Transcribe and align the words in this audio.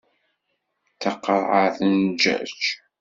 D 0.93 0.97
taqerɛet 1.01 1.77
n 1.91 1.93
jjaj. 2.13 2.61